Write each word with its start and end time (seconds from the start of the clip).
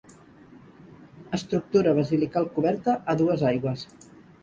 Estructura 1.39 1.95
basilical 2.01 2.51
coberta 2.59 2.99
a 3.15 3.19
dues 3.25 3.49
aigües. 3.55 3.91